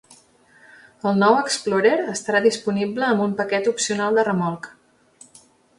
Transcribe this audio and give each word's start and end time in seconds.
El 1.09 1.19
nou 1.23 1.37
Explorer 1.41 1.93
estarà 2.15 2.41
disponible 2.49 3.07
amb 3.11 3.27
un 3.29 3.37
paquet 3.45 3.73
opcional 3.75 4.21
de 4.21 4.27
remolc. 4.31 4.73